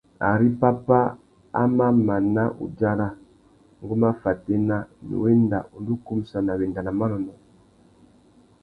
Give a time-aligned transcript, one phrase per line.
[0.31, 0.99] Ari pápá
[1.61, 3.07] a mà mana udzara,
[3.81, 7.39] ngu má fatēna, nnú wenda undú kumsana wenda nà manônōh.